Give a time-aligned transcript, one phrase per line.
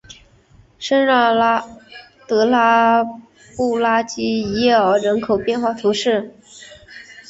[0.79, 1.77] 圣让
[2.27, 3.03] 德拉
[3.55, 6.33] 布拉基耶尔人口变化图示